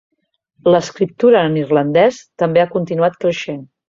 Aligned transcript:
L'escriptura 0.75 1.43
en 1.49 1.59
irlandès 1.63 2.17
també 2.45 2.63
ha 2.65 2.69
continuat 2.77 3.21
creixent. 3.27 3.63